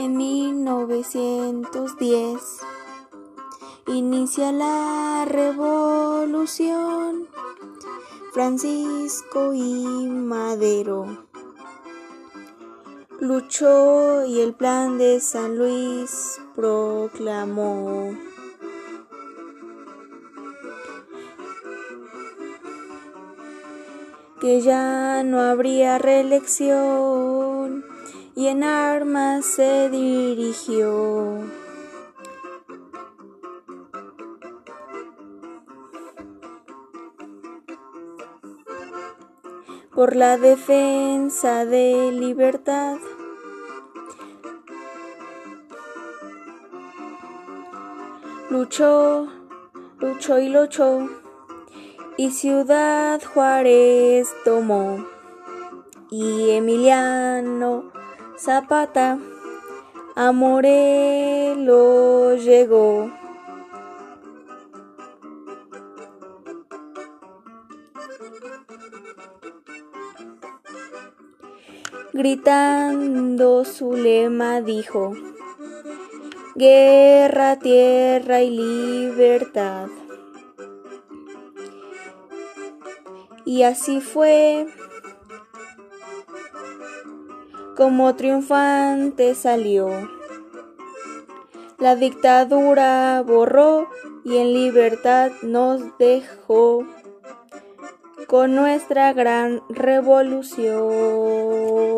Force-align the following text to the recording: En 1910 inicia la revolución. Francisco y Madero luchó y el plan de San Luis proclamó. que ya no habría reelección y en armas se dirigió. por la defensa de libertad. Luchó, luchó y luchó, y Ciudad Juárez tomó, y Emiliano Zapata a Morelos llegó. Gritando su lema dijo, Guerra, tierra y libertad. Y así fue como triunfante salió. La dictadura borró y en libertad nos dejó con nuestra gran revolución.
En 0.00 0.16
1910 0.16 2.40
inicia 3.86 4.50
la 4.50 5.26
revolución. 5.28 7.28
Francisco 8.32 9.52
y 9.52 10.08
Madero 10.08 11.26
luchó 13.20 14.24
y 14.24 14.40
el 14.40 14.54
plan 14.54 14.96
de 14.96 15.20
San 15.20 15.58
Luis 15.58 16.40
proclamó. 16.54 18.16
que 24.40 24.62
ya 24.62 25.22
no 25.22 25.42
habría 25.42 25.98
reelección 25.98 27.39
y 28.40 28.48
en 28.48 28.64
armas 28.64 29.44
se 29.44 29.90
dirigió. 29.90 31.44
por 39.94 40.16
la 40.16 40.38
defensa 40.38 41.66
de 41.66 42.12
libertad. 42.12 42.96
Luchó, 48.48 49.28
luchó 49.98 50.38
y 50.38 50.48
luchó, 50.48 51.10
y 52.16 52.30
Ciudad 52.30 53.20
Juárez 53.22 54.32
tomó, 54.46 55.04
y 56.10 56.52
Emiliano 56.52 57.99
Zapata 58.42 59.18
a 60.16 60.32
Morelos 60.32 61.62
llegó. 62.42 63.10
Gritando 72.14 73.66
su 73.66 73.92
lema 73.92 74.62
dijo, 74.62 75.12
Guerra, 76.54 77.58
tierra 77.58 78.40
y 78.40 78.56
libertad. 78.56 79.88
Y 83.44 83.64
así 83.64 84.00
fue 84.00 84.66
como 87.80 88.14
triunfante 88.14 89.34
salió. 89.34 89.88
La 91.78 91.96
dictadura 91.96 93.24
borró 93.26 93.88
y 94.22 94.36
en 94.36 94.52
libertad 94.52 95.30
nos 95.40 95.96
dejó 95.96 96.84
con 98.26 98.54
nuestra 98.54 99.14
gran 99.14 99.62
revolución. 99.70 101.90